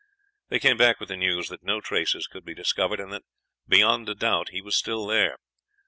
They 0.49 0.57
came 0.57 0.77
back 0.77 0.99
with 0.99 1.09
the 1.09 1.15
news 1.15 1.49
that 1.49 1.61
no 1.61 1.79
traces 1.79 2.25
could 2.25 2.43
be 2.43 2.55
discovered, 2.55 2.99
and 2.99 3.13
that, 3.13 3.21
beyond 3.67 4.09
a 4.09 4.15
doubt, 4.15 4.49
he 4.49 4.59
was 4.59 4.75
still 4.75 5.05
there. 5.05 5.37